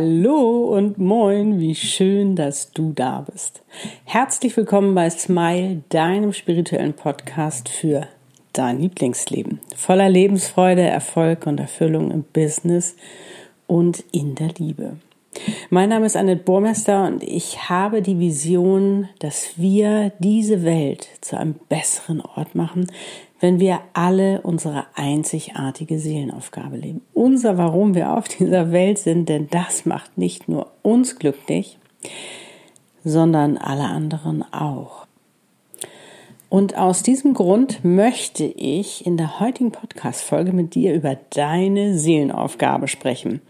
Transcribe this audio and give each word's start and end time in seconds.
Hallo 0.00 0.76
und 0.76 0.98
moin, 0.98 1.58
wie 1.58 1.74
schön, 1.74 2.36
dass 2.36 2.70
du 2.70 2.92
da 2.92 3.26
bist. 3.28 3.64
Herzlich 4.04 4.56
willkommen 4.56 4.94
bei 4.94 5.10
Smile, 5.10 5.82
deinem 5.88 6.32
spirituellen 6.32 6.92
Podcast 6.92 7.68
für 7.68 8.06
dein 8.52 8.78
Lieblingsleben. 8.78 9.58
Voller 9.74 10.08
Lebensfreude, 10.08 10.82
Erfolg 10.82 11.48
und 11.48 11.58
Erfüllung 11.58 12.12
im 12.12 12.22
Business 12.22 12.94
und 13.66 14.04
in 14.12 14.36
der 14.36 14.50
Liebe. 14.56 14.98
Mein 15.70 15.90
Name 15.90 16.06
ist 16.06 16.16
Annette 16.16 16.42
Burmester 16.42 17.06
und 17.06 17.22
ich 17.22 17.68
habe 17.68 18.02
die 18.02 18.18
Vision, 18.18 19.08
dass 19.18 19.52
wir 19.56 20.12
diese 20.18 20.64
Welt 20.64 21.08
zu 21.20 21.38
einem 21.38 21.54
besseren 21.68 22.20
Ort 22.20 22.54
machen, 22.54 22.86
wenn 23.40 23.60
wir 23.60 23.80
alle 23.92 24.40
unsere 24.42 24.86
einzigartige 24.94 25.98
Seelenaufgabe 25.98 26.76
leben. 26.76 27.02
Unser 27.12 27.58
Warum 27.58 27.94
wir 27.94 28.12
auf 28.16 28.28
dieser 28.28 28.72
Welt 28.72 28.98
sind, 28.98 29.28
denn 29.28 29.48
das 29.50 29.86
macht 29.86 30.16
nicht 30.18 30.48
nur 30.48 30.72
uns 30.82 31.18
glücklich, 31.18 31.78
sondern 33.04 33.56
alle 33.58 33.84
anderen 33.84 34.42
auch. 34.52 35.07
Und 36.50 36.78
aus 36.78 37.02
diesem 37.02 37.34
Grund 37.34 37.84
möchte 37.84 38.44
ich 38.44 39.04
in 39.04 39.18
der 39.18 39.38
heutigen 39.38 39.70
Podcast-Folge 39.70 40.52
mit 40.52 40.74
dir 40.74 40.94
über 40.94 41.18
deine 41.30 41.98
Seelenaufgabe 41.98 42.88
sprechen. 42.88 43.42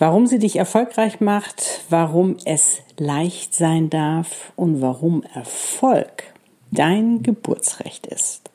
Warum 0.00 0.26
sie 0.26 0.40
dich 0.40 0.56
erfolgreich 0.56 1.20
macht, 1.20 1.82
warum 1.90 2.36
es 2.44 2.82
leicht 2.98 3.54
sein 3.54 3.88
darf 3.88 4.52
und 4.56 4.80
warum 4.80 5.22
Erfolg 5.34 6.24
dein 6.72 7.22
Geburtsrecht 7.22 8.06
ist. 8.08 8.50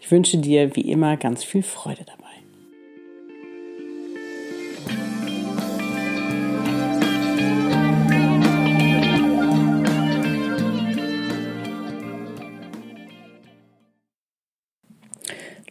Ich 0.00 0.10
wünsche 0.12 0.38
dir 0.38 0.76
wie 0.76 0.88
immer 0.90 1.16
ganz 1.16 1.42
viel 1.42 1.64
Freude 1.64 2.04
dabei. 2.04 2.21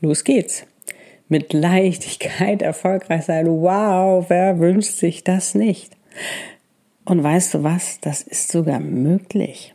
Los 0.02 0.24
geht's. 0.24 0.66
Mit 1.30 1.54
Leichtigkeit 1.54 2.62
erfolgreich 2.62 3.24
sein. 3.26 3.48
Wow, 3.48 4.26
wer 4.28 4.60
wünscht 4.60 4.98
sich 4.98 5.24
das 5.24 5.56
nicht? 5.56 5.96
Und 7.06 7.24
weißt 7.24 7.54
du 7.54 7.64
was? 7.64 8.00
Das 8.02 8.22
ist 8.22 8.52
sogar 8.52 8.80
möglich. 8.80 9.74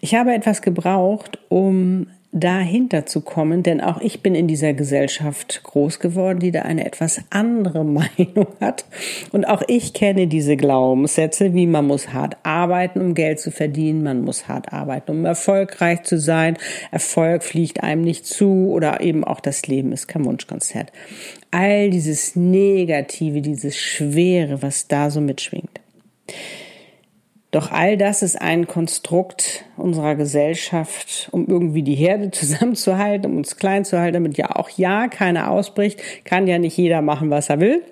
Ich 0.00 0.14
habe 0.14 0.34
etwas 0.34 0.62
gebraucht, 0.62 1.38
um 1.48 2.08
dahinter 2.32 3.04
zu 3.04 3.20
kommen, 3.20 3.62
denn 3.62 3.82
auch 3.82 4.00
ich 4.00 4.22
bin 4.22 4.34
in 4.34 4.48
dieser 4.48 4.72
Gesellschaft 4.72 5.62
groß 5.64 6.00
geworden, 6.00 6.38
die 6.38 6.50
da 6.50 6.62
eine 6.62 6.86
etwas 6.86 7.20
andere 7.28 7.84
Meinung 7.84 8.46
hat. 8.58 8.86
Und 9.32 9.44
auch 9.44 9.62
ich 9.68 9.92
kenne 9.92 10.26
diese 10.26 10.56
Glaubenssätze, 10.56 11.52
wie 11.52 11.66
man 11.66 11.86
muss 11.86 12.12
hart 12.14 12.38
arbeiten, 12.42 13.00
um 13.00 13.14
Geld 13.14 13.38
zu 13.38 13.50
verdienen, 13.50 14.02
man 14.02 14.22
muss 14.22 14.48
hart 14.48 14.72
arbeiten, 14.72 15.10
um 15.10 15.24
erfolgreich 15.26 16.04
zu 16.04 16.18
sein, 16.18 16.56
Erfolg 16.90 17.44
fliegt 17.44 17.82
einem 17.82 18.02
nicht 18.02 18.26
zu 18.26 18.70
oder 18.70 19.02
eben 19.02 19.24
auch 19.24 19.40
das 19.40 19.66
Leben 19.66 19.92
ist 19.92 20.08
kein 20.08 20.24
Wunschkonzert. 20.24 20.90
All 21.50 21.90
dieses 21.90 22.34
Negative, 22.34 23.42
dieses 23.42 23.76
Schwere, 23.76 24.62
was 24.62 24.88
da 24.88 25.10
so 25.10 25.20
mitschwingt. 25.20 25.80
Doch 27.52 27.70
all 27.70 27.98
das 27.98 28.22
ist 28.22 28.40
ein 28.40 28.66
Konstrukt 28.66 29.66
unserer 29.76 30.16
Gesellschaft, 30.16 31.28
um 31.32 31.46
irgendwie 31.46 31.82
die 31.82 31.94
Herde 31.94 32.30
zusammenzuhalten, 32.32 33.30
um 33.30 33.36
uns 33.36 33.56
klein 33.56 33.84
zu 33.84 34.00
halten, 34.00 34.14
damit 34.14 34.36
ja 34.36 34.56
auch 34.56 34.70
ja 34.70 35.06
keiner 35.06 35.50
ausbricht. 35.50 36.00
Kann 36.24 36.48
ja 36.48 36.58
nicht 36.58 36.76
jeder 36.76 37.02
machen, 37.02 37.30
was 37.30 37.50
er 37.50 37.60
will. 37.60 37.82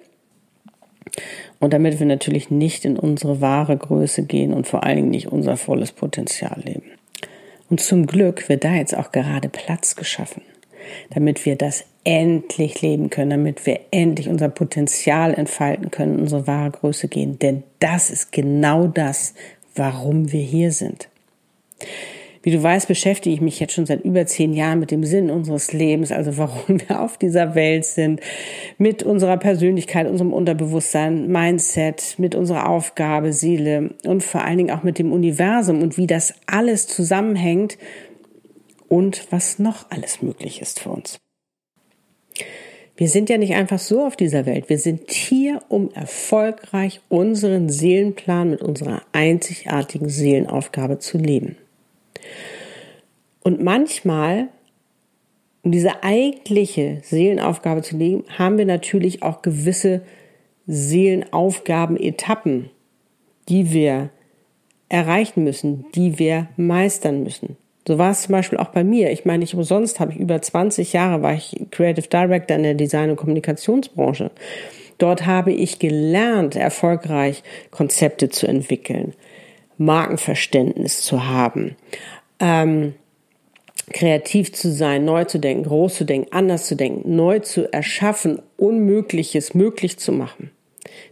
Und 1.58 1.74
damit 1.74 2.00
wir 2.00 2.06
natürlich 2.06 2.50
nicht 2.50 2.86
in 2.86 2.98
unsere 2.98 3.42
wahre 3.42 3.76
Größe 3.76 4.24
gehen 4.24 4.54
und 4.54 4.66
vor 4.66 4.82
allen 4.82 4.96
Dingen 4.96 5.10
nicht 5.10 5.28
unser 5.28 5.58
volles 5.58 5.92
Potenzial 5.92 6.58
leben. 6.64 6.84
Und 7.68 7.80
zum 7.80 8.06
Glück 8.06 8.48
wird 8.48 8.64
da 8.64 8.72
jetzt 8.72 8.96
auch 8.96 9.12
gerade 9.12 9.50
Platz 9.50 9.94
geschaffen, 9.94 10.42
damit 11.10 11.44
wir 11.44 11.56
das 11.56 11.84
endlich 12.04 12.80
leben 12.82 13.10
können, 13.10 13.30
damit 13.30 13.66
wir 13.66 13.80
endlich 13.90 14.28
unser 14.28 14.48
Potenzial 14.48 15.34
entfalten 15.34 15.90
können, 15.90 16.20
unsere 16.20 16.46
wahre 16.46 16.70
Größe 16.70 17.08
gehen. 17.08 17.38
Denn 17.38 17.62
das 17.78 18.10
ist 18.10 18.32
genau 18.32 18.86
das, 18.86 19.34
warum 19.74 20.32
wir 20.32 20.42
hier 20.42 20.72
sind. 20.72 21.08
Wie 22.42 22.50
du 22.50 22.62
weißt, 22.62 22.88
beschäftige 22.88 23.34
ich 23.34 23.42
mich 23.42 23.60
jetzt 23.60 23.74
schon 23.74 23.84
seit 23.84 24.02
über 24.02 24.24
zehn 24.24 24.54
Jahren 24.54 24.80
mit 24.80 24.90
dem 24.90 25.04
Sinn 25.04 25.30
unseres 25.30 25.74
Lebens, 25.74 26.10
also 26.10 26.38
warum 26.38 26.80
wir 26.80 27.02
auf 27.02 27.18
dieser 27.18 27.54
Welt 27.54 27.84
sind, 27.84 28.20
mit 28.78 29.02
unserer 29.02 29.36
Persönlichkeit, 29.36 30.06
unserem 30.08 30.32
Unterbewusstsein, 30.32 31.28
Mindset, 31.28 32.14
mit 32.16 32.34
unserer 32.34 32.68
Aufgabe, 32.68 33.34
Seele 33.34 33.94
und 34.06 34.22
vor 34.22 34.42
allen 34.42 34.56
Dingen 34.56 34.70
auch 34.70 34.82
mit 34.82 34.98
dem 34.98 35.12
Universum 35.12 35.82
und 35.82 35.98
wie 35.98 36.06
das 36.06 36.32
alles 36.46 36.86
zusammenhängt 36.86 37.76
und 38.88 39.26
was 39.30 39.58
noch 39.58 39.90
alles 39.90 40.22
möglich 40.22 40.62
ist 40.62 40.80
für 40.80 40.88
uns. 40.88 41.20
Wir 42.96 43.08
sind 43.08 43.30
ja 43.30 43.38
nicht 43.38 43.54
einfach 43.54 43.78
so 43.78 44.04
auf 44.04 44.14
dieser 44.14 44.44
Welt. 44.44 44.68
Wir 44.68 44.76
sind 44.76 45.10
hier, 45.10 45.62
um 45.68 45.90
erfolgreich 45.94 47.00
unseren 47.08 47.70
Seelenplan 47.70 48.50
mit 48.50 48.60
unserer 48.60 49.00
einzigartigen 49.12 50.10
Seelenaufgabe 50.10 50.98
zu 50.98 51.16
leben. 51.16 51.56
Und 53.42 53.62
manchmal, 53.62 54.48
um 55.62 55.72
diese 55.72 56.02
eigentliche 56.02 56.98
Seelenaufgabe 57.02 57.80
zu 57.80 57.96
leben, 57.96 58.24
haben 58.36 58.58
wir 58.58 58.66
natürlich 58.66 59.22
auch 59.22 59.40
gewisse 59.40 60.02
Seelenaufgaben, 60.66 61.96
Etappen, 61.96 62.68
die 63.48 63.72
wir 63.72 64.10
erreichen 64.90 65.42
müssen, 65.42 65.86
die 65.94 66.18
wir 66.18 66.48
meistern 66.56 67.22
müssen. 67.22 67.56
So 67.86 67.98
war 67.98 68.10
es 68.10 68.22
zum 68.22 68.32
Beispiel 68.32 68.58
auch 68.58 68.68
bei 68.68 68.84
mir. 68.84 69.10
Ich 69.10 69.24
meine, 69.24 69.38
nicht 69.38 69.54
umsonst 69.54 70.00
habe 70.00 70.12
ich 70.12 70.18
über 70.18 70.40
20 70.40 70.92
Jahre 70.92 71.22
war 71.22 71.34
ich 71.34 71.56
Creative 71.70 72.06
Director 72.06 72.56
in 72.56 72.62
der 72.62 72.74
Design- 72.74 73.10
und 73.10 73.16
Kommunikationsbranche. 73.16 74.30
Dort 74.98 75.24
habe 75.24 75.52
ich 75.52 75.78
gelernt, 75.78 76.56
erfolgreich 76.56 77.42
Konzepte 77.70 78.28
zu 78.28 78.46
entwickeln, 78.46 79.14
Markenverständnis 79.78 81.00
zu 81.00 81.26
haben, 81.26 81.74
ähm, 82.38 82.94
kreativ 83.92 84.52
zu 84.52 84.70
sein, 84.70 85.06
neu 85.06 85.24
zu 85.24 85.38
denken, 85.38 85.64
groß 85.64 85.94
zu 85.96 86.04
denken, 86.04 86.28
anders 86.32 86.66
zu 86.66 86.76
denken, 86.76 87.16
neu 87.16 87.38
zu 87.38 87.72
erschaffen, 87.72 88.42
Unmögliches 88.58 89.54
möglich 89.54 89.98
zu 89.98 90.12
machen. 90.12 90.50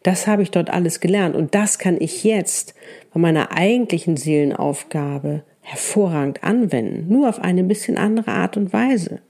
Das 0.02 0.26
habe 0.26 0.42
ich 0.42 0.50
dort 0.50 0.68
alles 0.68 1.00
gelernt 1.00 1.34
und 1.34 1.54
das 1.54 1.78
kann 1.78 1.98
ich 1.98 2.24
jetzt 2.24 2.74
bei 3.14 3.20
meiner 3.20 3.52
eigentlichen 3.52 4.18
Seelenaufgabe 4.18 5.44
hervorragend 5.68 6.42
anwenden, 6.42 7.12
nur 7.12 7.28
auf 7.28 7.40
eine 7.40 7.62
bisschen 7.62 7.98
andere 7.98 8.30
Art 8.30 8.56
und 8.56 8.72
Weise. 8.72 9.20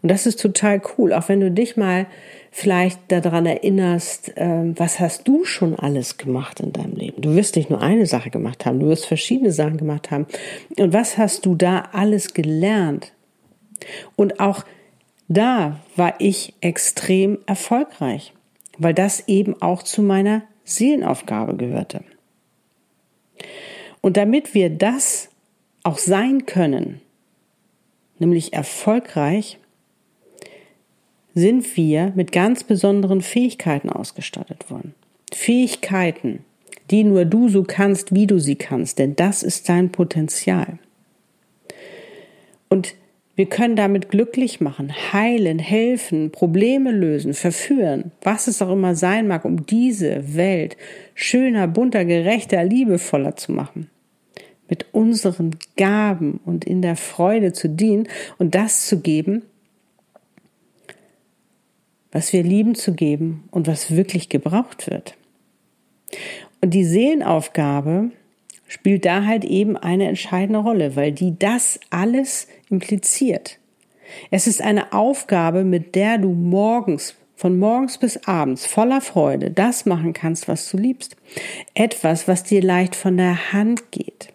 Und 0.00 0.10
das 0.10 0.24
ist 0.24 0.40
total 0.40 0.80
cool, 0.96 1.12
auch 1.12 1.28
wenn 1.28 1.40
du 1.40 1.50
dich 1.50 1.76
mal 1.76 2.06
vielleicht 2.50 3.00
daran 3.12 3.44
erinnerst, 3.44 4.32
ähm, 4.36 4.78
was 4.78 4.98
hast 4.98 5.28
du 5.28 5.44
schon 5.44 5.74
alles 5.74 6.16
gemacht 6.16 6.60
in 6.60 6.72
deinem 6.72 6.94
Leben? 6.94 7.20
Du 7.20 7.34
wirst 7.34 7.56
nicht 7.56 7.68
nur 7.68 7.82
eine 7.82 8.06
Sache 8.06 8.30
gemacht 8.30 8.64
haben, 8.64 8.80
du 8.80 8.86
wirst 8.86 9.04
verschiedene 9.04 9.52
Sachen 9.52 9.76
gemacht 9.76 10.10
haben. 10.10 10.26
Und 10.78 10.94
was 10.94 11.18
hast 11.18 11.44
du 11.44 11.54
da 11.54 11.88
alles 11.92 12.32
gelernt? 12.32 13.12
Und 14.16 14.40
auch 14.40 14.64
da 15.28 15.80
war 15.96 16.14
ich 16.18 16.54
extrem 16.62 17.38
erfolgreich, 17.44 18.32
weil 18.78 18.94
das 18.94 19.28
eben 19.28 19.60
auch 19.60 19.82
zu 19.82 20.00
meiner 20.00 20.42
Seelenaufgabe 20.64 21.56
gehörte. 21.56 22.00
Und 24.00 24.16
damit 24.16 24.54
wir 24.54 24.70
das 24.70 25.28
auch 25.82 25.98
sein 25.98 26.46
können, 26.46 27.00
nämlich 28.18 28.52
erfolgreich, 28.52 29.58
sind 31.34 31.76
wir 31.76 32.12
mit 32.16 32.32
ganz 32.32 32.64
besonderen 32.64 33.20
Fähigkeiten 33.20 33.90
ausgestattet 33.90 34.70
worden. 34.70 34.94
Fähigkeiten, 35.32 36.44
die 36.90 37.04
nur 37.04 37.24
du 37.24 37.48
so 37.48 37.62
kannst, 37.62 38.14
wie 38.14 38.26
du 38.26 38.40
sie 38.40 38.56
kannst, 38.56 38.98
denn 38.98 39.14
das 39.14 39.42
ist 39.42 39.68
dein 39.68 39.92
Potenzial. 39.92 40.78
Und 42.68 42.94
wir 43.36 43.46
können 43.46 43.76
damit 43.76 44.08
glücklich 44.08 44.60
machen, 44.60 44.92
heilen, 45.12 45.60
helfen, 45.60 46.32
Probleme 46.32 46.90
lösen, 46.90 47.34
verführen, 47.34 48.10
was 48.22 48.48
es 48.48 48.60
auch 48.60 48.72
immer 48.72 48.96
sein 48.96 49.28
mag, 49.28 49.44
um 49.44 49.64
diese 49.64 50.34
Welt 50.34 50.76
schöner, 51.14 51.68
bunter, 51.68 52.04
gerechter, 52.04 52.64
liebevoller 52.64 53.36
zu 53.36 53.52
machen 53.52 53.88
mit 54.68 54.86
unseren 54.92 55.56
Gaben 55.76 56.40
und 56.44 56.64
in 56.64 56.82
der 56.82 56.96
Freude 56.96 57.52
zu 57.52 57.68
dienen 57.68 58.08
und 58.38 58.54
das 58.54 58.86
zu 58.86 59.00
geben, 59.00 59.42
was 62.12 62.32
wir 62.32 62.42
lieben 62.42 62.74
zu 62.74 62.94
geben 62.94 63.44
und 63.50 63.66
was 63.66 63.94
wirklich 63.94 64.28
gebraucht 64.28 64.90
wird. 64.90 65.14
Und 66.60 66.74
die 66.74 66.84
Seelenaufgabe 66.84 68.10
spielt 68.66 69.04
da 69.04 69.24
halt 69.24 69.44
eben 69.44 69.76
eine 69.76 70.08
entscheidende 70.08 70.60
Rolle, 70.60 70.96
weil 70.96 71.12
die 71.12 71.38
das 71.38 71.80
alles 71.90 72.48
impliziert. 72.70 73.58
Es 74.30 74.46
ist 74.46 74.62
eine 74.62 74.92
Aufgabe, 74.92 75.64
mit 75.64 75.94
der 75.94 76.18
du 76.18 76.30
morgens 76.30 77.14
von 77.36 77.56
morgens 77.56 77.98
bis 77.98 78.16
abends 78.26 78.66
voller 78.66 79.00
Freude 79.00 79.52
das 79.52 79.86
machen 79.86 80.12
kannst, 80.12 80.48
was 80.48 80.68
du 80.70 80.76
liebst. 80.76 81.16
Etwas, 81.74 82.26
was 82.26 82.42
dir 82.42 82.60
leicht 82.60 82.96
von 82.96 83.16
der 83.16 83.52
Hand 83.52 83.92
geht. 83.92 84.30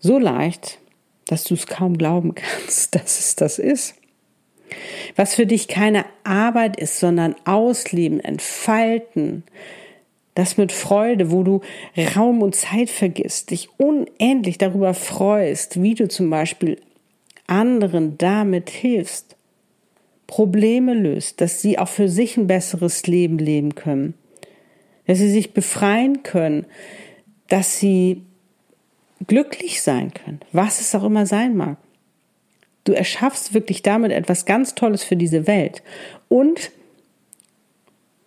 So 0.00 0.18
leicht, 0.18 0.78
dass 1.26 1.44
du 1.44 1.54
es 1.54 1.66
kaum 1.66 1.98
glauben 1.98 2.34
kannst, 2.34 2.94
dass 2.94 3.18
es 3.18 3.36
das 3.36 3.58
ist. 3.58 3.94
Was 5.16 5.34
für 5.34 5.46
dich 5.46 5.68
keine 5.68 6.04
Arbeit 6.24 6.78
ist, 6.78 7.00
sondern 7.00 7.34
Ausleben, 7.44 8.20
Entfalten, 8.20 9.44
das 10.34 10.56
mit 10.56 10.70
Freude, 10.70 11.32
wo 11.32 11.42
du 11.42 11.62
Raum 12.14 12.42
und 12.42 12.54
Zeit 12.54 12.90
vergisst, 12.90 13.50
dich 13.50 13.70
unendlich 13.76 14.58
darüber 14.58 14.94
freust, 14.94 15.82
wie 15.82 15.94
du 15.94 16.06
zum 16.06 16.30
Beispiel 16.30 16.78
anderen 17.48 18.18
damit 18.18 18.70
hilfst, 18.70 19.36
Probleme 20.28 20.94
löst, 20.94 21.40
dass 21.40 21.62
sie 21.62 21.78
auch 21.78 21.88
für 21.88 22.08
sich 22.08 22.36
ein 22.36 22.46
besseres 22.46 23.06
Leben 23.06 23.38
leben 23.38 23.74
können, 23.74 24.14
dass 25.06 25.18
sie 25.18 25.30
sich 25.30 25.54
befreien 25.54 26.22
können, 26.22 26.66
dass 27.48 27.80
sie 27.80 28.22
glücklich 29.26 29.82
sein 29.82 30.14
können, 30.14 30.40
was 30.52 30.80
es 30.80 30.94
auch 30.94 31.04
immer 31.04 31.26
sein 31.26 31.56
mag. 31.56 31.76
Du 32.84 32.92
erschaffst 32.92 33.52
wirklich 33.52 33.82
damit 33.82 34.12
etwas 34.12 34.46
ganz 34.46 34.74
Tolles 34.74 35.04
für 35.04 35.16
diese 35.16 35.46
Welt. 35.46 35.82
Und 36.28 36.70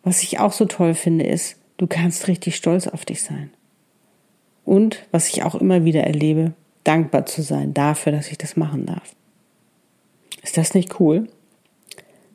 was 0.03 0.23
ich 0.23 0.39
auch 0.39 0.51
so 0.51 0.65
toll 0.65 0.93
finde, 0.93 1.25
ist, 1.25 1.57
du 1.77 1.87
kannst 1.87 2.27
richtig 2.27 2.55
stolz 2.55 2.87
auf 2.87 3.05
dich 3.05 3.23
sein. 3.23 3.51
Und 4.65 5.05
was 5.11 5.29
ich 5.29 5.43
auch 5.43 5.55
immer 5.55 5.85
wieder 5.85 6.03
erlebe, 6.03 6.53
dankbar 6.83 7.25
zu 7.25 7.41
sein 7.41 7.73
dafür, 7.73 8.11
dass 8.11 8.31
ich 8.31 8.37
das 8.37 8.55
machen 8.55 8.85
darf. 8.85 9.15
Ist 10.43 10.57
das 10.57 10.73
nicht 10.73 10.99
cool? 10.99 11.27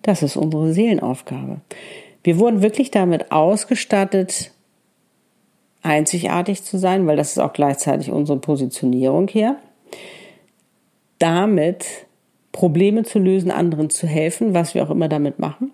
Das 0.03 0.23
ist 0.23 0.37
unsere 0.37 0.73
Seelenaufgabe. 0.73 1.61
Wir 2.23 2.39
wurden 2.39 2.63
wirklich 2.63 2.91
damit 2.91 3.33
ausgestattet, 3.33 4.53
einzigartig 5.87 6.65
zu 6.65 6.79
sein, 6.79 7.07
weil 7.07 7.17
das 7.17 7.31
ist 7.31 7.39
auch 7.39 7.53
gleichzeitig 7.53 8.11
unsere 8.11 8.39
Positionierung 8.39 9.29
hier. 9.29 9.57
Damit 11.19 11.87
Probleme 12.53 13.05
zu 13.05 13.19
lösen, 13.19 13.51
anderen 13.51 13.91
zu 13.91 14.07
helfen, 14.07 14.53
was 14.53 14.75
wir 14.75 14.83
auch 14.83 14.91
immer 14.91 15.09
damit 15.09 15.39
machen. 15.39 15.71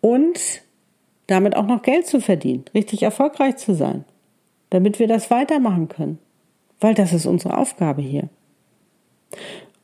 Und 0.00 0.62
damit 1.26 1.56
auch 1.56 1.66
noch 1.66 1.82
Geld 1.82 2.06
zu 2.06 2.20
verdienen, 2.20 2.64
richtig 2.74 3.02
erfolgreich 3.02 3.56
zu 3.56 3.74
sein, 3.74 4.04
damit 4.70 4.98
wir 4.98 5.08
das 5.08 5.30
weitermachen 5.30 5.88
können. 5.88 6.18
Weil 6.80 6.94
das 6.94 7.12
ist 7.12 7.26
unsere 7.26 7.56
Aufgabe 7.56 8.02
hier. 8.02 8.28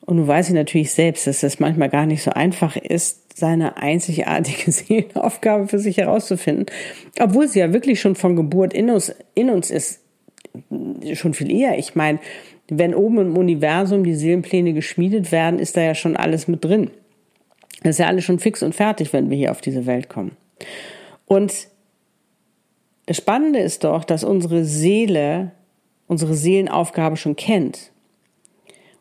Und 0.06 0.16
nun 0.16 0.26
weiß 0.26 0.48
ich 0.48 0.54
natürlich 0.54 0.92
selbst, 0.92 1.26
dass 1.26 1.42
es 1.42 1.60
manchmal 1.60 1.88
gar 1.88 2.06
nicht 2.06 2.22
so 2.22 2.30
einfach 2.30 2.76
ist, 2.76 3.38
seine 3.38 3.78
einzigartige 3.78 4.70
Seelenaufgabe 4.70 5.68
für 5.68 5.78
sich 5.78 5.96
herauszufinden. 5.96 6.66
Obwohl 7.18 7.48
sie 7.48 7.60
ja 7.60 7.72
wirklich 7.72 8.00
schon 8.00 8.14
von 8.14 8.36
Geburt 8.36 8.74
in 8.74 8.90
uns, 8.90 9.14
in 9.34 9.50
uns 9.50 9.70
ist. 9.70 10.00
Schon 11.14 11.34
viel 11.34 11.50
eher. 11.50 11.78
Ich 11.78 11.96
meine, 11.96 12.20
wenn 12.68 12.94
oben 12.94 13.18
im 13.18 13.36
Universum 13.36 14.04
die 14.04 14.14
Seelenpläne 14.14 14.72
geschmiedet 14.72 15.32
werden, 15.32 15.58
ist 15.58 15.76
da 15.76 15.80
ja 15.80 15.94
schon 15.94 16.16
alles 16.16 16.46
mit 16.46 16.64
drin. 16.64 16.90
Das 17.82 17.96
ist 17.96 17.98
ja 17.98 18.06
alles 18.06 18.24
schon 18.24 18.38
fix 18.38 18.62
und 18.62 18.74
fertig, 18.74 19.12
wenn 19.12 19.30
wir 19.30 19.36
hier 19.36 19.50
auf 19.50 19.60
diese 19.60 19.84
Welt 19.86 20.08
kommen. 20.08 20.36
Und 21.26 21.52
das 23.06 23.16
Spannende 23.16 23.58
ist 23.58 23.84
doch, 23.84 24.04
dass 24.04 24.22
unsere 24.22 24.64
Seele 24.64 25.52
unsere 26.06 26.34
Seelenaufgabe 26.34 27.16
schon 27.16 27.36
kennt. 27.36 27.90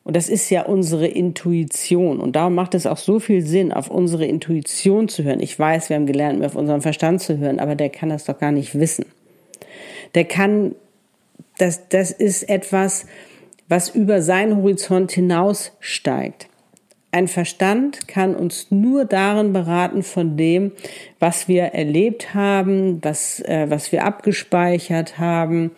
Und 0.04 0.18
das 0.18 0.28
ist 0.28 0.50
ja 0.50 0.64
unsere 0.64 1.08
Intuition. 1.08 2.20
Und 2.20 2.36
darum 2.36 2.56
macht 2.56 2.76
es 2.76 2.86
auch 2.86 2.98
so 2.98 3.20
viel 3.20 3.42
Sinn, 3.42 3.72
auf 3.72 3.90
unsere 3.90 4.26
Intuition 4.26 5.08
zu 5.08 5.24
hören. 5.24 5.40
Ich 5.40 5.58
weiß, 5.58 5.90
wir 5.90 5.96
haben 5.96 6.06
gelernt, 6.06 6.40
mehr 6.40 6.48
auf 6.48 6.56
unseren 6.56 6.82
Verstand 6.82 7.22
zu 7.22 7.38
hören, 7.38 7.60
aber 7.60 7.76
der 7.76 7.90
kann 7.90 8.10
das 8.10 8.26
doch 8.26 8.38
gar 8.38 8.52
nicht 8.52 8.78
wissen. 8.78 9.06
Der 10.14 10.26
kann, 10.26 10.76
das, 11.58 11.88
das 11.88 12.12
ist 12.12 12.50
etwas, 12.50 13.06
was 13.70 13.90
über 13.90 14.22
seinen 14.22 14.58
Horizont 14.58 15.12
hinaussteigt. 15.14 16.48
Ein 17.12 17.28
Verstand 17.28 18.08
kann 18.08 18.36
uns 18.36 18.72
nur 18.72 19.06
darin 19.06 19.54
beraten 19.54 20.04
von 20.04 20.36
dem, 20.36 20.72
was 21.20 21.48
wir 21.48 21.66
erlebt 21.66 22.34
haben, 22.34 23.00
was, 23.04 23.40
äh, 23.42 23.68
was 23.70 23.92
wir 23.92 24.04
abgespeichert 24.04 25.20
haben. 25.20 25.72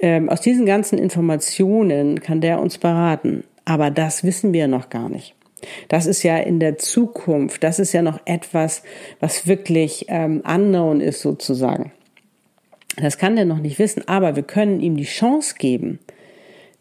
Ähm, 0.00 0.28
aus 0.28 0.40
diesen 0.40 0.66
ganzen 0.66 0.98
Informationen 0.98 2.20
kann 2.20 2.40
der 2.40 2.60
uns 2.60 2.78
beraten. 2.78 3.44
Aber 3.64 3.90
das 3.90 4.24
wissen 4.24 4.52
wir 4.52 4.68
noch 4.68 4.90
gar 4.90 5.08
nicht. 5.08 5.34
Das 5.88 6.06
ist 6.06 6.22
ja 6.22 6.38
in 6.38 6.58
der 6.58 6.78
Zukunft, 6.78 7.62
das 7.62 7.78
ist 7.78 7.92
ja 7.92 8.02
noch 8.02 8.20
etwas, 8.24 8.82
was 9.20 9.46
wirklich 9.46 10.06
ähm, 10.08 10.42
unknown 10.46 11.00
ist 11.00 11.20
sozusagen. 11.20 11.92
Das 12.96 13.16
kann 13.16 13.36
der 13.36 13.44
noch 13.44 13.58
nicht 13.58 13.78
wissen, 13.78 14.06
aber 14.06 14.36
wir 14.36 14.42
können 14.42 14.80
ihm 14.80 14.96
die 14.96 15.04
Chance 15.04 15.54
geben, 15.58 15.98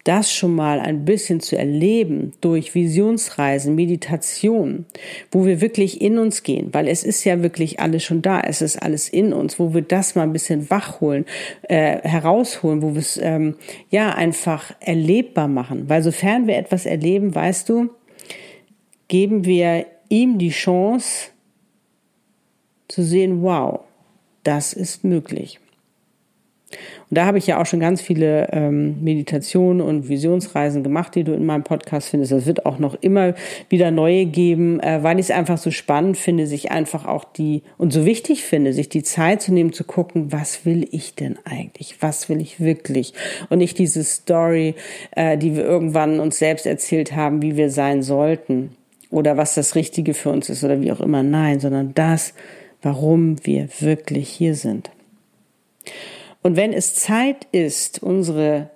das 0.03 0.33
schon 0.33 0.55
mal 0.55 0.79
ein 0.79 1.05
bisschen 1.05 1.39
zu 1.39 1.57
erleben 1.57 2.33
durch 2.41 2.73
Visionsreisen, 2.73 3.75
Meditation, 3.75 4.85
wo 5.31 5.45
wir 5.45 5.61
wirklich 5.61 6.01
in 6.01 6.17
uns 6.17 6.43
gehen, 6.43 6.69
weil 6.73 6.87
es 6.87 7.03
ist 7.03 7.23
ja 7.23 7.41
wirklich 7.43 7.79
alles 7.79 8.03
schon 8.03 8.21
da, 8.21 8.41
es 8.41 8.61
ist 8.61 8.81
alles 8.81 9.09
in 9.09 9.33
uns, 9.33 9.59
wo 9.59 9.73
wir 9.73 9.81
das 9.81 10.15
mal 10.15 10.23
ein 10.23 10.33
bisschen 10.33 10.69
wachholen, 10.69 11.25
äh, 11.63 11.99
herausholen, 12.01 12.81
wo 12.81 12.93
wir 12.93 13.01
es 13.01 13.17
ähm, 13.17 13.55
ja 13.89 14.09
einfach 14.13 14.73
erlebbar 14.79 15.47
machen, 15.47 15.89
weil 15.89 16.01
sofern 16.01 16.47
wir 16.47 16.57
etwas 16.57 16.85
erleben, 16.85 17.33
weißt 17.35 17.69
du, 17.69 17.89
geben 19.07 19.45
wir 19.45 19.85
ihm 20.09 20.37
die 20.37 20.49
Chance 20.49 21.29
zu 22.87 23.03
sehen, 23.03 23.41
wow, 23.41 23.81
das 24.43 24.73
ist 24.73 25.03
möglich. 25.03 25.59
Und 27.09 27.17
da 27.17 27.25
habe 27.25 27.37
ich 27.37 27.47
ja 27.47 27.61
auch 27.61 27.65
schon 27.65 27.79
ganz 27.79 28.01
viele 28.01 28.49
ähm, 28.51 29.03
Meditationen 29.03 29.81
und 29.81 30.07
Visionsreisen 30.07 30.83
gemacht, 30.83 31.15
die 31.15 31.23
du 31.23 31.33
in 31.33 31.45
meinem 31.45 31.63
Podcast 31.63 32.09
findest. 32.09 32.31
Es 32.31 32.45
wird 32.45 32.65
auch 32.65 32.79
noch 32.79 32.95
immer 33.01 33.33
wieder 33.69 33.91
neue 33.91 34.25
geben, 34.25 34.79
äh, 34.79 35.03
weil 35.03 35.19
ich 35.19 35.25
es 35.25 35.31
einfach 35.31 35.57
so 35.57 35.71
spannend 35.71 36.17
finde, 36.17 36.47
sich 36.47 36.71
einfach 36.71 37.05
auch 37.05 37.25
die 37.25 37.63
und 37.77 37.91
so 37.91 38.05
wichtig 38.05 38.43
finde, 38.43 38.73
sich 38.73 38.89
die 38.89 39.03
Zeit 39.03 39.41
zu 39.41 39.53
nehmen, 39.53 39.73
zu 39.73 39.83
gucken, 39.83 40.31
was 40.31 40.65
will 40.65 40.87
ich 40.91 41.15
denn 41.15 41.37
eigentlich? 41.43 41.97
Was 41.99 42.29
will 42.29 42.39
ich 42.39 42.59
wirklich? 42.59 43.13
Und 43.49 43.57
nicht 43.57 43.77
diese 43.77 44.03
Story, 44.03 44.75
äh, 45.11 45.37
die 45.37 45.55
wir 45.55 45.65
irgendwann 45.65 46.19
uns 46.19 46.37
selbst 46.39 46.65
erzählt 46.65 47.15
haben, 47.15 47.41
wie 47.41 47.57
wir 47.57 47.69
sein 47.69 48.01
sollten 48.03 48.71
oder 49.09 49.37
was 49.37 49.53
das 49.53 49.75
Richtige 49.75 50.13
für 50.13 50.29
uns 50.29 50.49
ist 50.49 50.63
oder 50.63 50.81
wie 50.81 50.91
auch 50.91 51.01
immer. 51.01 51.23
Nein, 51.23 51.59
sondern 51.59 51.93
das, 51.93 52.33
warum 52.81 53.35
wir 53.45 53.67
wirklich 53.79 54.29
hier 54.29 54.55
sind. 54.55 54.89
Und 56.43 56.55
wenn 56.55 56.73
es 56.73 56.95
Zeit 56.95 57.47
ist, 57.51 58.01
unsere 58.01 58.69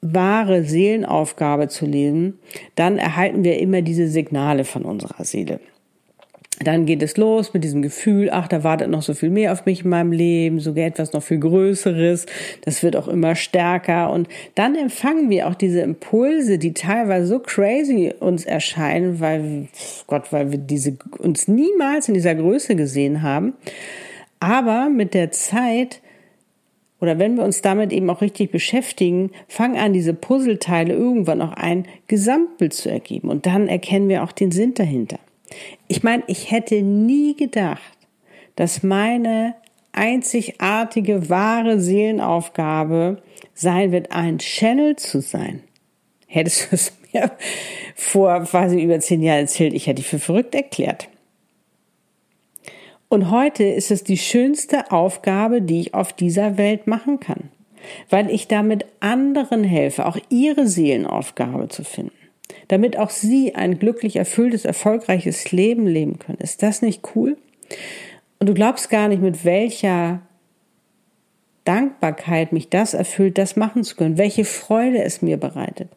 wahre 0.00 0.62
Seelenaufgabe 0.64 1.68
zu 1.68 1.86
leben, 1.86 2.38
dann 2.76 2.98
erhalten 2.98 3.42
wir 3.42 3.58
immer 3.58 3.82
diese 3.82 4.08
Signale 4.08 4.64
von 4.64 4.84
unserer 4.84 5.24
Seele. 5.24 5.60
Dann 6.60 6.86
geht 6.86 7.02
es 7.04 7.16
los 7.16 7.54
mit 7.54 7.62
diesem 7.62 7.82
Gefühl, 7.82 8.30
ach, 8.32 8.48
da 8.48 8.64
wartet 8.64 8.90
noch 8.90 9.02
so 9.02 9.14
viel 9.14 9.30
mehr 9.30 9.52
auf 9.52 9.64
mich 9.64 9.84
in 9.84 9.90
meinem 9.90 10.10
Leben, 10.10 10.58
sogar 10.58 10.86
etwas 10.86 11.12
noch 11.12 11.22
viel 11.22 11.38
Größeres, 11.38 12.26
das 12.62 12.82
wird 12.82 12.96
auch 12.96 13.06
immer 13.06 13.36
stärker. 13.36 14.10
Und 14.10 14.28
dann 14.56 14.74
empfangen 14.74 15.30
wir 15.30 15.46
auch 15.46 15.54
diese 15.54 15.80
Impulse, 15.80 16.58
die 16.58 16.74
teilweise 16.74 17.26
so 17.26 17.38
crazy 17.38 18.12
uns 18.18 18.44
erscheinen, 18.44 19.20
weil, 19.20 19.68
Gott, 20.08 20.32
weil 20.32 20.50
wir 20.50 20.58
diese, 20.58 20.96
uns 21.18 21.46
niemals 21.46 22.08
in 22.08 22.14
dieser 22.14 22.34
Größe 22.34 22.74
gesehen 22.74 23.22
haben. 23.22 23.54
Aber 24.40 24.88
mit 24.88 25.14
der 25.14 25.30
Zeit 25.30 26.00
oder 27.00 27.18
wenn 27.18 27.36
wir 27.36 27.44
uns 27.44 27.62
damit 27.62 27.92
eben 27.92 28.10
auch 28.10 28.20
richtig 28.20 28.50
beschäftigen, 28.50 29.30
fangen 29.46 29.76
an, 29.76 29.92
diese 29.92 30.14
Puzzleteile 30.14 30.94
irgendwann 30.94 31.42
auch 31.42 31.52
ein 31.52 31.86
Gesamtbild 32.08 32.72
zu 32.72 32.90
ergeben. 32.90 33.28
Und 33.28 33.46
dann 33.46 33.68
erkennen 33.68 34.08
wir 34.08 34.24
auch 34.24 34.32
den 34.32 34.50
Sinn 34.50 34.74
dahinter. 34.74 35.18
Ich 35.86 36.02
meine, 36.02 36.24
ich 36.26 36.50
hätte 36.50 36.82
nie 36.82 37.36
gedacht, 37.36 37.82
dass 38.56 38.82
meine 38.82 39.54
einzigartige, 39.92 41.28
wahre 41.30 41.80
Seelenaufgabe 41.80 43.22
sein 43.54 43.92
wird, 43.92 44.12
ein 44.12 44.38
Channel 44.38 44.96
zu 44.96 45.20
sein. 45.20 45.62
Hättest 46.26 46.70
du 46.70 46.76
es 46.76 46.92
mir 47.12 47.30
vor 47.94 48.42
quasi 48.42 48.82
über 48.82 49.00
zehn 49.00 49.22
Jahren 49.22 49.40
erzählt, 49.40 49.72
ich 49.72 49.86
hätte 49.86 49.96
dich 49.96 50.06
für 50.06 50.18
verrückt 50.18 50.54
erklärt. 50.54 51.08
Und 53.08 53.30
heute 53.30 53.64
ist 53.64 53.90
es 53.90 54.04
die 54.04 54.18
schönste 54.18 54.92
Aufgabe, 54.92 55.62
die 55.62 55.80
ich 55.80 55.94
auf 55.94 56.12
dieser 56.12 56.58
Welt 56.58 56.86
machen 56.86 57.20
kann, 57.20 57.50
weil 58.10 58.30
ich 58.30 58.48
damit 58.48 58.84
anderen 59.00 59.64
helfe, 59.64 60.04
auch 60.06 60.18
ihre 60.28 60.66
Seelenaufgabe 60.66 61.68
zu 61.68 61.84
finden, 61.84 62.12
damit 62.68 62.98
auch 62.98 63.10
sie 63.10 63.54
ein 63.54 63.78
glücklich 63.78 64.16
erfülltes, 64.16 64.66
erfolgreiches 64.66 65.52
Leben 65.52 65.86
leben 65.86 66.18
können. 66.18 66.38
Ist 66.38 66.62
das 66.62 66.82
nicht 66.82 67.02
cool? 67.14 67.38
Und 68.40 68.48
du 68.48 68.54
glaubst 68.54 68.90
gar 68.90 69.08
nicht, 69.08 69.22
mit 69.22 69.44
welcher 69.44 70.20
Dankbarkeit 71.64 72.52
mich 72.52 72.68
das 72.68 72.94
erfüllt, 72.94 73.38
das 73.38 73.56
machen 73.56 73.84
zu 73.84 73.96
können, 73.96 74.18
welche 74.18 74.44
Freude 74.44 75.02
es 75.02 75.22
mir 75.22 75.38
bereitet. 75.38 75.88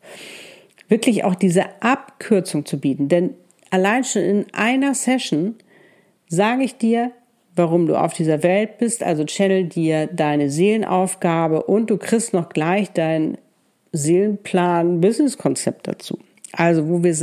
Wirklich 0.88 1.24
auch 1.24 1.36
diese 1.36 1.66
Abkürzung 1.82 2.66
zu 2.66 2.80
bieten, 2.80 3.10
denn 3.10 3.36
allein 3.70 4.04
schon 4.04 4.22
in 4.22 4.46
einer 4.54 4.94
Session 4.94 5.56
sage 6.32 6.64
ich 6.64 6.78
dir, 6.78 7.12
warum 7.56 7.88
du 7.88 7.96
auf 7.98 8.14
dieser 8.14 8.42
Welt 8.42 8.78
bist, 8.78 9.04
also 9.04 9.26
channel 9.26 9.66
dir 9.66 10.08
deine 10.08 10.50
Seelenaufgabe 10.50 11.64
und 11.64 11.90
du 11.90 11.98
kriegst 11.98 12.34
noch 12.34 12.50
gleich 12.50 12.92
dein 12.92 13.38
Seelenplan, 13.92 15.02
Businesskonzept 15.02 15.88
dazu. 15.88 16.18
Also, 16.54 16.88
wo 16.88 17.04
wir 17.04 17.14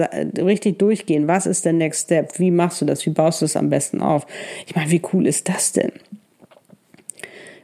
richtig 0.45 0.79
durchgehen, 0.79 1.27
was 1.27 1.47
ist 1.47 1.65
der 1.65 1.73
Next 1.73 2.05
Step? 2.05 2.39
Wie 2.39 2.51
machst 2.51 2.83
du 2.83 2.85
das? 2.85 3.05
Wie 3.07 3.11
baust 3.11 3.41
du 3.41 3.47
es 3.47 3.57
am 3.57 3.71
besten 3.71 4.03
auf? 4.03 4.27
Ich 4.67 4.77
meine, 4.77 4.91
wie 4.91 5.03
cool 5.13 5.27
ist 5.27 5.49
das 5.49 5.73
denn? 5.73 5.93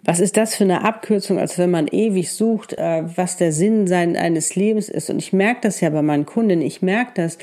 Was 0.03 0.21
ist 0.21 0.37
das 0.37 0.55
für 0.55 0.65
eine 0.65 0.85
Abkürzung, 0.85 1.39
als 1.39 1.59
wenn 1.59 1.71
man 1.71 1.89
ewig 1.89 2.33
sucht, 2.33 2.75
äh, 2.75 3.03
was 3.17 3.37
der 3.37 3.53
Sinn 3.53 3.87
sein, 3.87 4.17
eines 4.17 4.57
Lebens 4.57 4.89
ist? 4.89 5.11
Und 5.11 5.19
ich 5.19 5.33
merke 5.33 5.61
das 5.63 5.81
ja 5.81 5.91
bei 5.91 6.03
meinen 6.03 6.27
Kunden. 6.27 6.61
Ich 6.61 6.83
merke 6.83 7.13
das, 7.15 7.39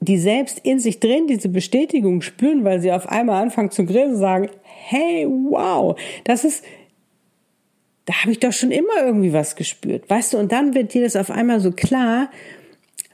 die 0.00 0.18
selbst 0.18 0.58
in 0.60 0.78
sich 0.78 1.00
drin 1.00 1.26
diese 1.26 1.48
Bestätigung 1.48 2.22
spüren, 2.22 2.64
weil 2.64 2.80
sie 2.80 2.92
auf 2.92 3.08
einmal 3.08 3.42
anfangen 3.42 3.70
zu 3.70 3.84
grinsen 3.84 4.14
und 4.14 4.20
sagen, 4.20 4.48
hey, 4.62 5.26
wow, 5.26 5.98
das 6.24 6.44
ist, 6.44 6.64
da 8.04 8.14
habe 8.22 8.32
ich 8.32 8.38
doch 8.38 8.52
schon 8.52 8.70
immer 8.70 9.02
irgendwie 9.02 9.32
was 9.32 9.56
gespürt. 9.56 10.08
Weißt 10.08 10.34
du, 10.34 10.38
und 10.38 10.52
dann 10.52 10.74
wird 10.74 10.94
dir 10.94 11.02
das 11.02 11.16
auf 11.16 11.30
einmal 11.30 11.60
so 11.60 11.72
klar, 11.72 12.30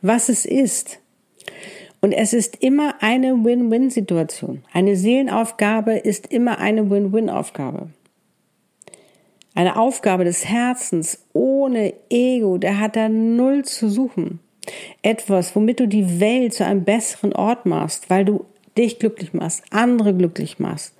was 0.02 0.28
es 0.28 0.44
ist. 0.44 0.98
Und 2.00 2.12
es 2.12 2.32
ist 2.32 2.56
immer 2.62 2.96
eine 3.00 3.44
Win-Win-Situation. 3.44 4.64
Eine 4.72 4.96
Seelenaufgabe 4.96 5.92
ist 5.92 6.32
immer 6.32 6.58
eine 6.58 6.90
Win-Win-Aufgabe. 6.90 7.90
Eine 9.54 9.76
Aufgabe 9.76 10.24
des 10.24 10.46
Herzens 10.46 11.24
ohne 11.32 11.94
Ego, 12.10 12.58
der 12.58 12.80
hat 12.80 12.96
da 12.96 13.08
null 13.08 13.64
zu 13.64 13.88
suchen. 13.88 14.40
Etwas, 15.02 15.54
womit 15.56 15.80
du 15.80 15.86
die 15.86 16.20
Welt 16.20 16.54
zu 16.54 16.64
einem 16.64 16.84
besseren 16.84 17.32
Ort 17.32 17.66
machst, 17.66 18.10
weil 18.10 18.24
du 18.24 18.44
dich 18.76 18.98
glücklich 18.98 19.32
machst, 19.32 19.64
andere 19.70 20.14
glücklich 20.14 20.58
machst. 20.58 20.94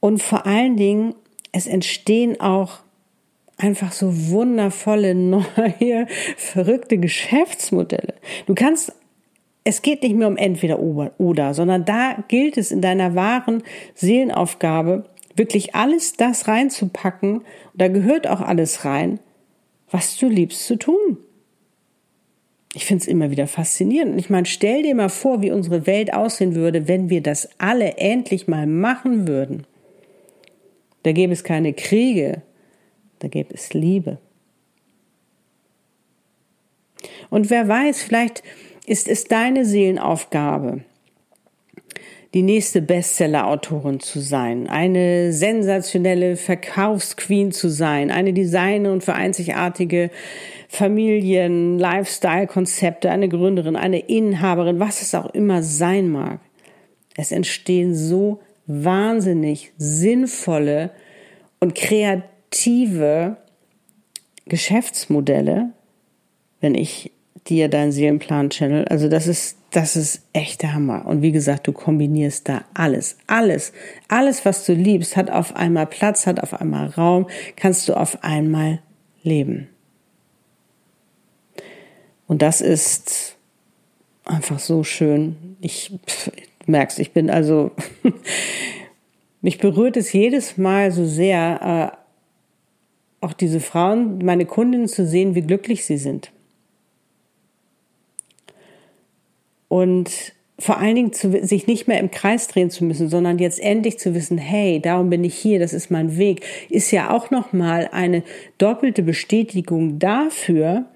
Und 0.00 0.22
vor 0.22 0.46
allen 0.46 0.76
Dingen, 0.76 1.14
es 1.52 1.66
entstehen 1.66 2.40
auch 2.40 2.80
einfach 3.56 3.92
so 3.92 4.30
wundervolle, 4.30 5.14
neue, 5.14 6.06
verrückte 6.36 6.98
Geschäftsmodelle. 6.98 8.14
Du 8.46 8.54
kannst, 8.54 8.92
es 9.64 9.82
geht 9.82 10.02
nicht 10.02 10.14
mehr 10.14 10.28
um 10.28 10.36
entweder 10.36 10.78
oder, 10.78 11.54
sondern 11.54 11.84
da 11.84 12.24
gilt 12.28 12.56
es 12.56 12.70
in 12.70 12.82
deiner 12.82 13.14
wahren 13.14 13.62
Seelenaufgabe, 13.94 15.04
wirklich 15.34 15.74
alles 15.74 16.14
das 16.14 16.48
reinzupacken, 16.48 17.38
und 17.38 17.44
da 17.74 17.88
gehört 17.88 18.26
auch 18.26 18.40
alles 18.40 18.84
rein, 18.84 19.18
was 19.90 20.16
du 20.16 20.28
liebst 20.28 20.66
zu 20.66 20.76
tun. 20.76 21.18
Ich 22.76 22.84
finde 22.84 23.00
es 23.00 23.08
immer 23.08 23.30
wieder 23.30 23.46
faszinierend. 23.46 24.20
Ich 24.20 24.28
meine, 24.28 24.44
stell 24.44 24.82
dir 24.82 24.94
mal 24.94 25.08
vor, 25.08 25.40
wie 25.40 25.50
unsere 25.50 25.86
Welt 25.86 26.12
aussehen 26.12 26.54
würde, 26.54 26.88
wenn 26.88 27.08
wir 27.08 27.22
das 27.22 27.48
alle 27.56 27.96
endlich 27.96 28.48
mal 28.48 28.66
machen 28.66 29.26
würden. 29.26 29.66
Da 31.02 31.12
gäbe 31.12 31.32
es 31.32 31.42
keine 31.42 31.72
Kriege, 31.72 32.42
da 33.20 33.28
gäbe 33.28 33.54
es 33.54 33.72
Liebe. 33.72 34.18
Und 37.30 37.48
wer 37.48 37.66
weiß, 37.66 38.02
vielleicht 38.02 38.42
ist 38.84 39.08
es 39.08 39.24
deine 39.24 39.64
Seelenaufgabe, 39.64 40.82
die 42.34 42.42
nächste 42.42 42.82
Bestseller-Autorin 42.82 44.00
zu 44.00 44.20
sein, 44.20 44.68
eine 44.68 45.32
sensationelle 45.32 46.36
Verkaufsqueen 46.36 47.52
zu 47.52 47.68
sein, 47.68 48.10
eine 48.10 48.32
Designer 48.32 48.92
und 48.92 49.04
für 49.04 49.14
einzigartige 49.14 50.10
Familien, 50.68 51.78
Lifestyle-Konzepte, 51.78 53.10
eine 53.10 53.28
Gründerin, 53.28 53.76
eine 53.76 54.00
Inhaberin, 54.00 54.80
was 54.80 55.02
es 55.02 55.14
auch 55.14 55.32
immer 55.32 55.62
sein 55.62 56.08
mag. 56.10 56.40
Es 57.16 57.32
entstehen 57.32 57.94
so 57.94 58.40
wahnsinnig 58.66 59.72
sinnvolle 59.78 60.90
und 61.60 61.74
kreative 61.74 63.36
Geschäftsmodelle, 64.46 65.70
wenn 66.60 66.74
ich 66.74 67.12
dir 67.48 67.68
deinen 67.68 67.92
Seelenplan 67.92 68.50
channel. 68.50 68.84
Also 68.88 69.08
das 69.08 69.26
ist, 69.26 69.56
das 69.70 69.96
ist 69.96 70.22
echt 70.32 70.62
der 70.62 70.74
Hammer. 70.74 71.06
Und 71.06 71.22
wie 71.22 71.32
gesagt, 71.32 71.66
du 71.66 71.72
kombinierst 71.72 72.48
da 72.48 72.64
alles, 72.74 73.16
alles, 73.26 73.72
alles, 74.08 74.44
was 74.44 74.64
du 74.64 74.72
liebst, 74.72 75.16
hat 75.16 75.30
auf 75.30 75.56
einmal 75.56 75.86
Platz, 75.86 76.26
hat 76.26 76.40
auf 76.40 76.60
einmal 76.60 76.88
Raum, 76.88 77.26
kannst 77.56 77.88
du 77.88 77.94
auf 77.94 78.22
einmal 78.24 78.80
leben. 79.22 79.68
Und 82.26 82.42
das 82.42 82.60
ist 82.60 83.36
einfach 84.24 84.58
so 84.58 84.82
schön. 84.82 85.56
Ich 85.60 85.92
pff, 86.06 86.30
merkst, 86.66 86.98
ich 86.98 87.12
bin 87.12 87.30
also, 87.30 87.70
mich 89.40 89.58
berührt 89.58 89.96
es 89.96 90.12
jedes 90.12 90.58
Mal 90.58 90.90
so 90.90 91.06
sehr, 91.06 91.92
äh, 91.92 93.24
auch 93.24 93.32
diese 93.32 93.60
Frauen, 93.60 94.18
meine 94.24 94.46
Kundinnen 94.46 94.88
zu 94.88 95.06
sehen, 95.06 95.34
wie 95.34 95.42
glücklich 95.42 95.84
sie 95.84 95.96
sind. 95.96 96.32
Und 99.68 100.34
vor 100.58 100.78
allen 100.78 100.94
Dingen 100.94 101.12
zu, 101.12 101.44
sich 101.44 101.66
nicht 101.66 101.86
mehr 101.86 102.00
im 102.00 102.10
Kreis 102.10 102.48
drehen 102.48 102.70
zu 102.70 102.84
müssen, 102.84 103.08
sondern 103.08 103.38
jetzt 103.38 103.60
endlich 103.60 103.98
zu 103.98 104.14
wissen, 104.14 104.38
hey, 104.38 104.80
darum 104.80 105.10
bin 105.10 105.22
ich 105.22 105.34
hier, 105.34 105.58
das 105.58 105.72
ist 105.72 105.90
mein 105.90 106.16
Weg, 106.16 106.42
ist 106.70 106.90
ja 106.90 107.10
auch 107.10 107.30
nochmal 107.30 107.90
eine 107.92 108.22
doppelte 108.56 109.02
Bestätigung 109.02 109.98
dafür, 109.98 110.86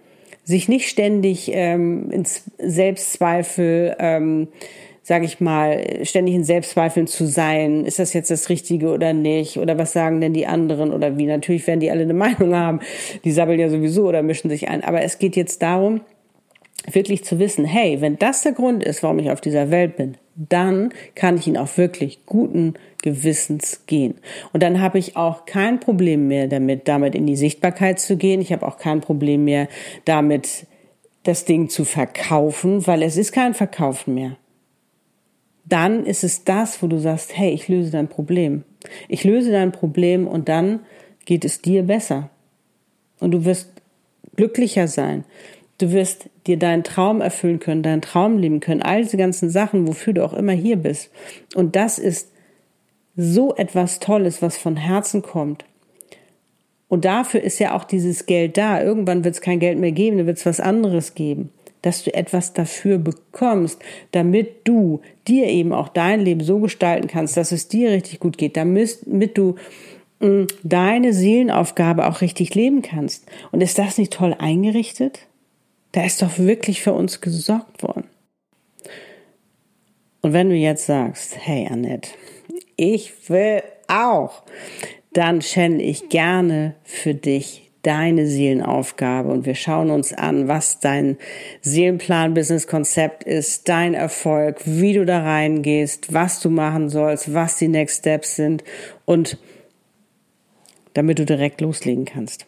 sich 0.45 0.69
nicht 0.69 0.89
ständig 0.89 1.51
ähm, 1.53 2.11
ins 2.11 2.45
Selbstzweifel, 2.59 3.97
ähm, 3.99 4.49
sage 5.03 5.27
ich 5.27 5.41
mal, 5.41 6.05
ständig 6.05 6.35
in 6.35 6.45
Selbstzweifeln 6.45 7.07
zu 7.07 7.27
sein. 7.27 7.85
Ist 7.85 7.99
das 7.99 8.15
jetzt 8.15 8.31
das 8.31 8.49
Richtige 8.49 8.89
oder 8.89 9.13
nicht? 9.13 9.59
Oder 9.59 9.77
was 9.77 9.93
sagen 9.93 10.21
denn 10.21 10.33
die 10.33 10.47
anderen 10.47 10.93
oder 10.93 11.19
wie? 11.19 11.27
Natürlich 11.27 11.67
werden 11.67 11.81
die 11.81 11.91
alle 11.91 12.03
eine 12.03 12.15
Meinung 12.15 12.55
haben. 12.55 12.81
Die 13.25 13.33
sabbeln 13.33 13.61
ja 13.61 13.69
sowieso 13.69 14.09
oder 14.09 14.23
mischen 14.23 14.49
sich 14.51 14.69
ein. 14.69 14.83
Aber 14.83 15.03
es 15.03 15.19
geht 15.19 15.37
jetzt 15.37 15.63
darum, 15.63 16.01
wirklich 16.91 17.25
zu 17.25 17.39
wissen, 17.39 17.65
hey, 17.65 18.01
wenn 18.01 18.19
das 18.19 18.43
der 18.43 18.53
Grund 18.53 18.83
ist, 18.83 19.03
warum 19.03 19.19
ich 19.19 19.31
auf 19.31 19.41
dieser 19.41 19.71
Welt 19.71 19.97
bin, 19.97 20.17
dann 20.35 20.91
kann 21.15 21.37
ich 21.37 21.47
ihn 21.47 21.57
auch 21.57 21.77
wirklich 21.77 22.25
guten 22.25 22.75
Gewissens 23.03 23.85
gehen. 23.87 24.15
Und 24.53 24.63
dann 24.63 24.81
habe 24.81 24.99
ich 24.99 25.17
auch 25.17 25.45
kein 25.45 25.81
Problem 25.81 26.29
mehr 26.29 26.47
damit, 26.47 26.89
damit 26.89 27.15
in 27.15 27.27
die 27.27 27.37
Sichtbarkeit 27.37 28.01
zu 28.01 28.17
gehen. 28.17 28.41
Ich 28.41 28.53
habe 28.53 28.67
auch 28.67 28.79
kein 28.79 29.01
Problem 29.01 29.45
mehr 29.45 29.69
damit, 30.05 30.67
das 31.23 31.45
Ding 31.45 31.69
zu 31.69 31.85
verkaufen, 31.85 32.87
weil 32.87 33.03
es 33.03 33.17
ist 33.17 33.33
kein 33.33 33.53
Verkaufen 33.53 34.15
mehr. 34.15 34.37
Dann 35.67 36.07
ist 36.07 36.25
es 36.25 36.45
das, 36.45 36.83
wo 36.83 36.87
du 36.87 36.99
sagst, 36.99 37.37
hey, 37.37 37.51
ich 37.51 37.69
löse 37.69 37.91
dein 37.91 38.09
Problem. 38.09 38.65
Ich 39.09 39.25
löse 39.25 39.53
dein 39.53 39.73
Problem 39.73 40.27
und 40.27 40.49
dann 40.49 40.81
geht 41.27 41.45
es 41.45 41.61
dir 41.61 41.83
besser. 41.83 42.31
Und 43.19 43.33
du 43.33 43.45
wirst 43.45 43.71
glücklicher 44.37 44.89
sein. 44.89 45.25
Du 45.81 45.93
wirst 45.93 46.29
dir 46.47 46.59
deinen 46.59 46.85
Traum 46.85 47.23
erfüllen 47.23 47.59
können, 47.59 47.83
deinen 47.83 48.03
Traum 48.03 48.37
leben 48.37 48.61
können, 48.61 48.83
all 48.83 49.03
diese 49.03 49.17
ganzen 49.17 49.49
Sachen, 49.49 49.89
wofür 49.89 50.13
du 50.13 50.23
auch 50.23 50.35
immer 50.35 50.53
hier 50.53 50.77
bist. 50.77 51.11
Und 51.55 51.75
das 51.75 51.99
ist 51.99 52.31
so 53.17 53.57
etwas 53.57 53.99
Tolles, 53.99 54.43
was 54.43 54.59
von 54.59 54.77
Herzen 54.77 55.23
kommt. 55.23 55.65
Und 56.89 57.07
dafür 57.07 57.41
ist 57.41 57.59
ja 57.61 57.75
auch 57.75 57.85
dieses 57.85 58.27
Geld 58.27 58.59
da. 58.59 58.83
Irgendwann 58.83 59.25
wird 59.25 59.37
es 59.37 59.41
kein 59.41 59.59
Geld 59.59 59.79
mehr 59.79 59.93
geben, 59.93 60.19
dann 60.19 60.27
wird 60.27 60.37
es 60.37 60.45
was 60.45 60.61
anderes 60.61 61.15
geben. 61.15 61.49
Dass 61.81 62.05
du 62.05 62.13
etwas 62.13 62.53
dafür 62.53 62.99
bekommst, 62.99 63.81
damit 64.13 64.69
du 64.69 65.01
dir 65.27 65.47
eben 65.47 65.73
auch 65.73 65.89
dein 65.89 66.21
Leben 66.21 66.43
so 66.43 66.59
gestalten 66.59 67.07
kannst, 67.09 67.39
dass 67.39 67.53
es 67.53 67.69
dir 67.69 67.91
richtig 67.91 68.21
gut 68.21 68.37
geht, 68.37 68.59
damit, 68.59 68.99
du 69.39 69.55
mm, 70.19 70.45
deine 70.63 71.15
Seelenaufgabe 71.15 72.07
auch 72.07 72.21
richtig 72.21 72.55
leben 72.55 72.83
kannst. 72.83 73.25
Und 73.51 73.63
ist 73.63 73.79
das 73.79 73.97
nicht 73.97 74.13
toll 74.13 74.37
eingerichtet? 74.39 75.21
Da 75.93 76.05
ist 76.05 76.23
doch 76.23 76.39
wirklich 76.39 76.83
für 76.83 76.93
uns 76.93 77.21
gesorgt 77.21 77.83
worden. 77.83 78.09
Und 80.23 80.33
wenn 80.33 80.51
du 80.51 80.55
jetzt 80.55 80.87
sagst, 80.87 81.37
hey 81.39 81.67
Annette, 81.71 82.11
ich 82.77 83.29
will 83.29 83.63
auch, 83.89 84.43
dann 85.13 85.41
channel 85.41 85.81
ich 85.81 86.09
gerne 86.09 86.77
für 86.85 87.15
dich 87.15 87.71
deine 87.83 88.27
Seelenaufgabe 88.27 89.31
und 89.31 89.47
wir 89.47 89.55
schauen 89.55 89.91
uns 89.91 90.13
an, 90.13 90.49
was 90.49 90.81
dein 90.81 91.17
Seelenplan-Business-Konzept 91.63 93.25
ist, 93.25 93.69
dein 93.69 93.95
Erfolg, 93.95 94.61
wie 94.67 94.93
du 94.93 95.07
da 95.07 95.23
reingehst, 95.23 96.13
was 96.13 96.41
du 96.41 96.51
machen 96.51 96.91
sollst, 96.91 97.33
was 97.33 97.57
die 97.57 97.69
Next 97.69 98.01
Steps 98.01 98.37
sind 98.37 98.65
und 99.07 99.39
damit 100.93 101.19
du 101.19 101.25
direkt 101.25 101.63
loslegen 101.63 102.05
kannst. 102.05 102.47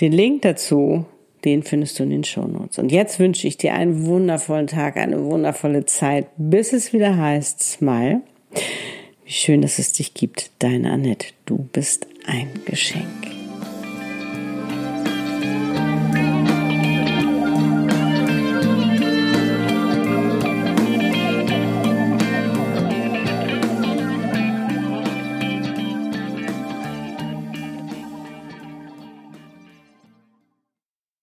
Den 0.00 0.12
Link 0.12 0.42
dazu 0.42 1.06
den 1.44 1.62
findest 1.62 1.98
du 1.98 2.04
in 2.04 2.10
den 2.10 2.24
Shownotes. 2.24 2.78
Und 2.78 2.90
jetzt 2.90 3.18
wünsche 3.18 3.46
ich 3.46 3.56
dir 3.56 3.74
einen 3.74 4.06
wundervollen 4.06 4.66
Tag, 4.66 4.96
eine 4.96 5.24
wundervolle 5.24 5.86
Zeit, 5.86 6.26
bis 6.36 6.72
es 6.72 6.92
wieder 6.92 7.16
heißt 7.16 7.62
Smile. 7.62 8.22
Wie 9.24 9.32
schön, 9.32 9.62
dass 9.62 9.78
es 9.78 9.92
dich 9.92 10.14
gibt, 10.14 10.50
deine 10.60 10.92
Annette. 10.92 11.28
Du 11.46 11.68
bist 11.72 12.06
ein 12.26 12.48
Geschenk. 12.64 13.35